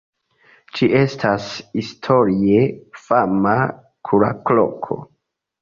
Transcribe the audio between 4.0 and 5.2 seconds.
kuracloko.